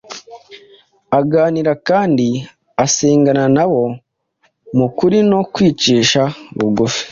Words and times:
aganira 1.19 1.71
kandi 1.87 2.27
asengana 2.83 3.43
nabo 3.55 3.83
mu 4.77 4.87
kuri 4.97 5.17
no 5.31 5.39
kwicisha 5.53 6.21
bugufi. 6.57 7.03